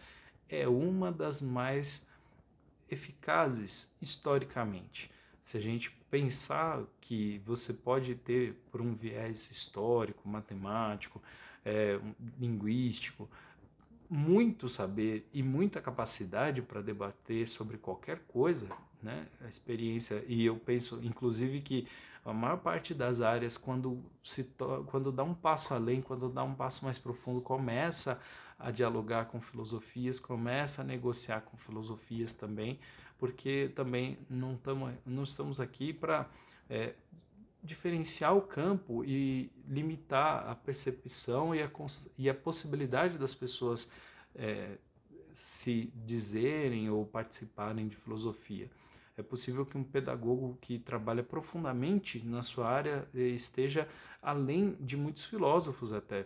é 0.50 0.68
uma 0.68 1.12
das 1.12 1.42
mais 1.42 2.08
eficazes 2.90 3.96
historicamente. 4.02 5.12
Se 5.42 5.58
a 5.58 5.62
gente 5.62 5.92
pensar 6.10 6.84
que 7.00 7.42
você 7.46 7.74
pode 7.74 8.16
ter, 8.16 8.56
por 8.72 8.82
um 8.82 8.94
viés 8.94 9.50
histórico, 9.52 10.28
matemático, 10.28 11.22
é, 11.64 12.00
linguístico, 12.40 13.30
muito 14.10 14.68
saber 14.68 15.28
e 15.32 15.44
muita 15.44 15.80
capacidade 15.80 16.62
para 16.62 16.82
debater 16.82 17.48
sobre 17.48 17.78
qualquer 17.78 18.20
coisa, 18.28 18.68
né? 19.04 19.28
A 19.44 19.48
experiência 19.48 20.24
e 20.28 20.46
eu 20.46 20.56
penso, 20.56 21.00
inclusive, 21.04 21.62
que 21.62 21.88
a 22.26 22.34
maior 22.34 22.58
parte 22.58 22.94
das 22.94 23.22
áreas, 23.22 23.56
quando 23.56 24.04
se 24.24 24.44
quando 24.88 25.12
dá 25.12 25.24
um 25.24 25.34
passo 25.34 25.74
além, 25.74 26.02
quando 26.02 26.28
dá 26.28 26.44
um 26.44 26.56
passo 26.56 26.84
mais 26.84 26.98
profundo, 26.98 27.40
começa 27.40 28.20
a 28.60 28.72
dialogar 28.72 29.26
com 29.26 29.40
filosofias, 29.40 30.20
começa 30.20 30.82
a 30.82 30.86
negociar 30.86 31.42
com 31.42 31.58
filosofias 31.58 32.34
também, 32.34 32.80
porque 33.18 33.72
também 33.76 34.18
não, 34.30 34.58
tamo, 34.58 34.92
não 35.06 35.24
estamos 35.24 35.60
aqui 35.60 35.94
para 35.94 36.30
é, 36.70 36.94
diferenciar 37.64 38.36
o 38.36 38.42
campo 38.42 39.04
e 39.06 39.52
limitar 39.68 40.48
a 40.50 40.56
percepção 40.56 41.56
e 41.56 41.62
a, 41.62 41.72
e 42.18 42.30
a 42.30 42.34
possibilidade 42.34 43.18
das 43.18 43.34
pessoas 43.34 43.92
é, 44.36 44.78
se 45.32 45.92
dizerem 46.06 46.90
ou 46.90 47.06
participarem 47.06 47.88
de 47.88 47.96
filosofia. 47.96 48.70
É 49.18 49.22
possível 49.22 49.66
que 49.66 49.78
um 49.78 49.84
pedagogo 49.84 50.58
que 50.62 50.80
trabalha 50.80 51.22
profundamente 51.22 52.26
na 52.26 52.42
sua 52.42 52.70
área 52.70 53.08
eh, 53.14 53.28
esteja 53.28 53.86
além 54.22 54.78
de 54.80 54.96
muitos 54.96 55.26
filósofos 55.26 55.92
até, 55.92 56.26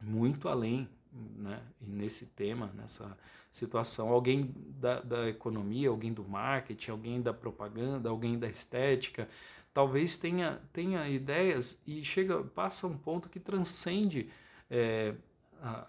muito 0.00 0.48
além, 0.48 0.88
né? 1.36 1.62
Nesse 1.80 2.26
tema, 2.26 2.70
nessa 2.74 3.16
situação, 3.50 4.10
alguém 4.10 4.54
da, 4.78 5.00
da 5.00 5.28
economia, 5.28 5.88
alguém 5.88 6.12
do 6.12 6.24
marketing, 6.24 6.90
alguém 6.90 7.22
da 7.22 7.32
propaganda, 7.32 8.08
alguém 8.08 8.38
da 8.38 8.48
estética, 8.48 9.28
talvez 9.72 10.16
tenha, 10.16 10.60
tenha 10.72 11.08
ideias 11.08 11.82
e 11.86 12.04
chega 12.04 12.42
passa 12.42 12.86
um 12.86 12.96
ponto 12.96 13.28
que 13.28 13.40
transcende 13.40 14.30
é, 14.70 15.14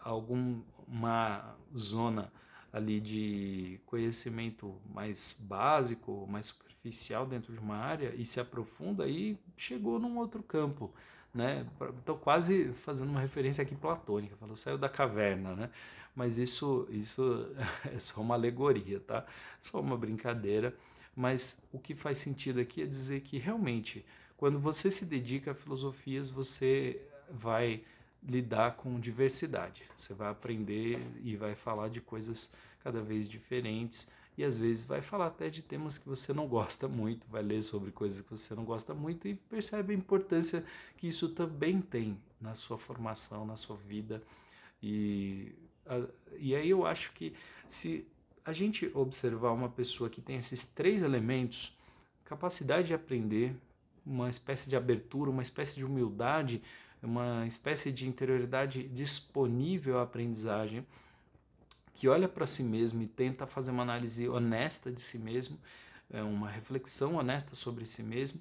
alguma 0.03 1.55
zona 1.75 2.31
ali 2.71 2.99
de 2.99 3.79
conhecimento 3.85 4.75
mais 4.93 5.35
básico, 5.39 6.27
mais 6.29 6.47
superficial 6.47 7.25
dentro 7.25 7.53
de 7.53 7.59
uma 7.59 7.77
área 7.77 8.13
e 8.15 8.25
se 8.25 8.39
aprofunda 8.39 9.07
e 9.07 9.37
chegou 9.55 9.99
num 9.99 10.17
outro 10.17 10.43
campo, 10.43 10.93
né? 11.33 11.65
Estou 11.99 12.17
quase 12.17 12.73
fazendo 12.83 13.09
uma 13.09 13.21
referência 13.21 13.61
aqui 13.61 13.75
platônica, 13.75 14.35
falou 14.37 14.55
saiu 14.57 14.77
da 14.77 14.89
caverna, 14.89 15.55
né? 15.55 15.69
Mas 16.15 16.37
isso 16.37 16.87
isso 16.91 17.47
é 17.93 17.99
só 17.99 18.21
uma 18.21 18.35
alegoria, 18.35 18.99
tá? 18.99 19.25
Só 19.61 19.79
uma 19.79 19.97
brincadeira, 19.97 20.75
mas 21.15 21.63
o 21.71 21.79
que 21.79 21.95
faz 21.95 22.17
sentido 22.17 22.59
aqui 22.59 22.81
é 22.81 22.85
dizer 22.85 23.21
que 23.21 23.37
realmente 23.37 24.05
quando 24.37 24.59
você 24.59 24.91
se 24.91 25.03
dedica 25.03 25.51
a 25.51 25.55
filosofias, 25.55 26.29
você 26.29 27.01
vai 27.29 27.83
lidar 28.23 28.75
com 28.75 28.99
diversidade. 28.99 29.83
Você 29.95 30.13
vai 30.13 30.29
aprender 30.29 31.01
e 31.23 31.35
vai 31.35 31.55
falar 31.55 31.89
de 31.89 31.99
coisas 31.99 32.53
cada 32.83 33.01
vez 33.01 33.27
diferentes 33.27 34.07
e 34.37 34.43
às 34.43 34.55
vezes 34.55 34.83
vai 34.83 35.01
falar 35.01 35.27
até 35.27 35.49
de 35.49 35.63
temas 35.63 35.97
que 35.97 36.07
você 36.07 36.31
não 36.31 36.47
gosta 36.47 36.87
muito, 36.87 37.25
vai 37.27 37.41
ler 37.41 37.63
sobre 37.63 37.91
coisas 37.91 38.21
que 38.21 38.29
você 38.29 38.53
não 38.53 38.63
gosta 38.63 38.93
muito 38.93 39.27
e 39.27 39.33
percebe 39.33 39.93
a 39.93 39.97
importância 39.97 40.63
que 40.97 41.07
isso 41.07 41.29
também 41.29 41.81
tem 41.81 42.17
na 42.39 42.53
sua 42.53 42.77
formação, 42.77 43.45
na 43.45 43.57
sua 43.57 43.75
vida. 43.75 44.21
E, 44.81 45.53
a, 45.85 46.03
e 46.37 46.55
aí 46.55 46.69
eu 46.69 46.85
acho 46.85 47.11
que 47.13 47.33
se 47.67 48.07
a 48.45 48.53
gente 48.53 48.89
observar 48.93 49.51
uma 49.51 49.69
pessoa 49.69 50.09
que 50.09 50.21
tem 50.21 50.37
esses 50.37 50.65
três 50.65 51.01
elementos, 51.01 51.75
capacidade 52.23 52.87
de 52.87 52.93
aprender, 52.93 53.55
uma 54.05 54.29
espécie 54.29 54.69
de 54.69 54.75
abertura, 54.75 55.31
uma 55.31 55.41
espécie 55.41 55.75
de 55.75 55.83
humildade, 55.83 56.61
uma 57.01 57.45
espécie 57.47 57.91
de 57.91 58.07
interioridade 58.07 58.87
disponível 58.87 59.97
à 59.99 60.03
aprendizagem, 60.03 60.85
que 61.97 62.07
olha 62.07 62.29
para 62.29 62.45
si 62.45 62.61
mesmo 62.61 63.01
e 63.01 63.07
tenta 63.07 63.47
fazer 63.47 63.71
uma 63.71 63.81
análise 63.81 64.29
honesta 64.29 64.91
de 64.91 65.01
si 65.01 65.17
mesmo, 65.17 65.59
é, 66.11 66.21
uma 66.21 66.47
reflexão 66.47 67.15
honesta 67.15 67.55
sobre 67.55 67.87
si 67.87 68.03
mesmo 68.03 68.39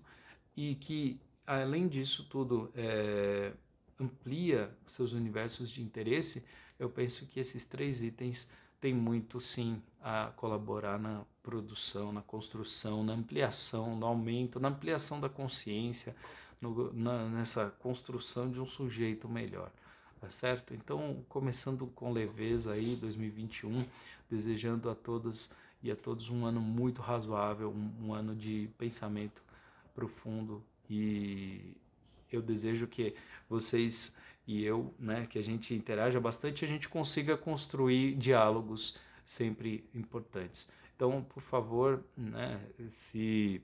e 0.54 0.74
que, 0.74 1.18
além 1.46 1.88
disso 1.88 2.24
tudo, 2.28 2.70
é, 2.74 3.54
amplia 3.98 4.70
seus 4.86 5.12
universos 5.12 5.70
de 5.70 5.82
interesse, 5.82 6.46
eu 6.78 6.90
penso 6.90 7.26
que 7.26 7.40
esses 7.40 7.64
três 7.64 8.02
itens 8.02 8.46
têm 8.78 8.92
muito 8.92 9.40
sim 9.40 9.82
a 10.02 10.32
colaborar 10.36 10.98
na 10.98 11.24
produção, 11.42 12.12
na 12.12 12.20
construção, 12.20 13.02
na 13.02 13.14
ampliação, 13.14 13.96
no 13.96 14.04
aumento, 14.04 14.60
na 14.60 14.68
ampliação 14.68 15.18
da 15.18 15.30
consciência, 15.30 16.14
no, 16.60 16.92
na, 16.92 17.26
nessa 17.30 17.70
construção 17.70 18.50
de 18.50 18.60
um 18.60 18.66
sujeito 18.66 19.26
melhor 19.26 19.72
tá 20.26 20.32
certo? 20.32 20.74
Então, 20.74 21.24
começando 21.28 21.86
com 21.94 22.12
leveza 22.12 22.72
aí, 22.72 22.96
2021, 22.96 23.84
desejando 24.28 24.90
a 24.90 24.94
todas 24.94 25.48
e 25.80 25.88
a 25.90 25.94
todos 25.94 26.28
um 26.28 26.44
ano 26.44 26.60
muito 26.60 27.00
razoável, 27.00 27.70
um, 27.70 28.08
um 28.08 28.12
ano 28.12 28.34
de 28.34 28.68
pensamento 28.76 29.40
profundo 29.94 30.64
e 30.90 31.76
eu 32.30 32.42
desejo 32.42 32.88
que 32.88 33.14
vocês 33.48 34.16
e 34.48 34.64
eu, 34.64 34.92
né, 34.98 35.26
que 35.26 35.38
a 35.38 35.42
gente 35.42 35.74
interaja 35.74 36.20
bastante, 36.20 36.64
a 36.64 36.68
gente 36.68 36.88
consiga 36.88 37.36
construir 37.36 38.16
diálogos 38.16 38.98
sempre 39.24 39.88
importantes. 39.94 40.68
Então, 40.96 41.22
por 41.22 41.40
favor, 41.40 42.04
né, 42.16 42.60
se 42.88 43.62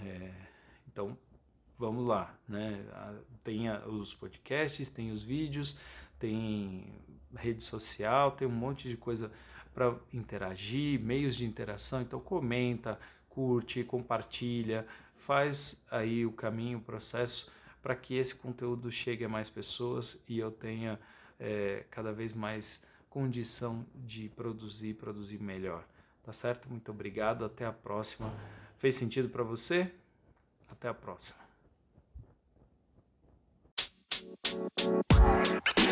é, 0.00 0.32
então 0.90 1.18
vamos 1.78 2.08
lá, 2.08 2.34
né? 2.48 2.84
Tem 3.42 3.70
os 3.86 4.14
podcasts, 4.14 4.88
tem 4.88 5.10
os 5.10 5.22
vídeos, 5.22 5.78
tem 6.18 6.92
rede 7.36 7.62
social, 7.62 8.32
tem 8.32 8.46
um 8.46 8.52
monte 8.52 8.88
de 8.88 8.96
coisa 8.96 9.30
para 9.74 9.94
interagir, 10.12 11.00
meios 11.00 11.34
de 11.36 11.44
interação. 11.44 12.00
Então 12.00 12.20
comenta, 12.20 12.98
curte, 13.28 13.82
compartilha, 13.82 14.86
faz 15.16 15.84
aí 15.90 16.24
o 16.24 16.32
caminho, 16.32 16.78
o 16.78 16.82
processo 16.82 17.52
para 17.82 17.94
que 17.94 18.14
esse 18.14 18.34
conteúdo 18.36 18.90
chegue 18.90 19.26
a 19.26 19.28
mais 19.28 19.50
pessoas 19.50 20.22
e 20.26 20.38
eu 20.38 20.50
tenha 20.50 20.98
é, 21.38 21.84
cada 21.90 22.12
vez 22.12 22.32
mais 22.32 22.86
condição 23.10 23.84
de 23.94 24.30
produzir, 24.30 24.94
produzir 24.94 25.38
melhor. 25.38 25.84
Tá 26.22 26.32
certo? 26.32 26.66
Muito 26.70 26.90
obrigado. 26.90 27.44
Até 27.44 27.66
a 27.66 27.72
próxima. 27.72 28.32
Fez 28.78 28.94
sentido 28.94 29.28
para 29.28 29.42
você? 29.42 29.92
Até 30.70 30.88
a 30.88 30.94
próxima. 30.94 31.43
Thank 34.54 35.78
you. 35.78 35.84